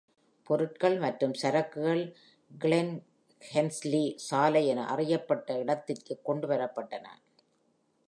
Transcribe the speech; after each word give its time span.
பொருட்கள் 0.47 0.95
மற்றும் 0.99 1.33
சரக்குகள் 1.33 2.01
க்ளென் 2.51 2.93
ஹன்ட்லி 3.41 4.03
சாலை 4.27 4.63
என 4.67 4.85
அறியப்பட்ட 4.87 5.59
இடத்திற்கு 5.59 6.21
கொண்டு 6.21 6.47
வரப்பட்டன. 6.47 7.05